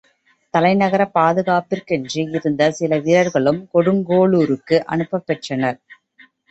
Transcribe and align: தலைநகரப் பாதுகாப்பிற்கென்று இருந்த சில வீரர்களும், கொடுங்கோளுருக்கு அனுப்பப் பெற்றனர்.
தலைநகரப் 0.53 1.11
பாதுகாப்பிற்கென்று 1.11 2.19
இருந்த 2.31 2.71
சில 2.71 2.99
வீரர்களும், 2.99 3.69
கொடுங்கோளுருக்கு 3.73 4.79
அனுப்பப் 4.87 5.27
பெற்றனர். 5.27 5.81